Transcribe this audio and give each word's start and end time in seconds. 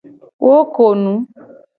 Wo 0.45 0.57
ko 0.73 0.85
nu. 1.01 1.13